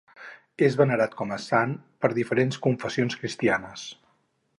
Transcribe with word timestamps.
És 0.67 0.77
venerat 0.77 1.11
com 1.19 1.33
a 1.35 1.37
sant 1.43 1.75
per 2.05 2.11
diferents 2.15 2.59
confessions 2.67 3.19
cristianes. 3.21 3.85